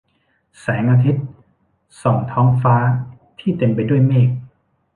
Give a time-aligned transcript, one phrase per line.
[0.59, 1.25] แสงอาทิตย์
[2.01, 2.75] ส่องท้องฟ้า
[3.39, 4.29] ที่เต็มไปด้วยเมฆ